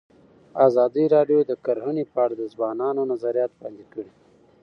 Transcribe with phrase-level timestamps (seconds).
[0.67, 4.11] ازادي راډیو د کرهنه په اړه د ځوانانو نظریات وړاندې کړي.